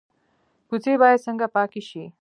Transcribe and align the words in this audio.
کوڅې 0.67 0.93
باید 1.01 1.23
څنګه 1.25 1.47
پاکې 1.55 1.81
شي؟ 1.89 2.03